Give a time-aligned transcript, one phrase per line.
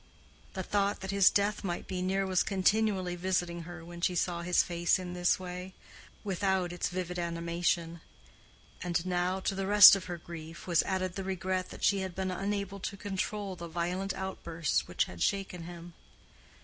[0.55, 4.41] The thought that his death might be near was continually visiting her when she saw
[4.41, 5.75] his face in this way,
[6.23, 8.01] without its vivid animation;
[8.81, 12.15] and now, to the rest of her grief, was added the regret that she had
[12.15, 15.93] been unable to control the violent outburst which had shaken him.